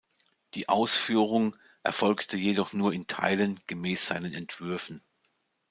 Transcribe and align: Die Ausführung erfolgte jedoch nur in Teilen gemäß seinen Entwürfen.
Die 0.55 0.67
Ausführung 0.67 1.55
erfolgte 1.83 2.35
jedoch 2.35 2.73
nur 2.73 2.91
in 2.91 3.05
Teilen 3.05 3.59
gemäß 3.67 4.07
seinen 4.07 4.33
Entwürfen. 4.33 5.03